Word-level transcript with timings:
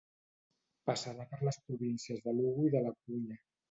Passarà 0.91 1.29
per 1.35 1.41
les 1.51 1.61
províncies 1.69 2.27
de 2.29 2.39
Lugo 2.43 2.69
i 2.69 2.77
de 2.79 2.87
La 2.91 2.99
Corunya. 3.01 3.45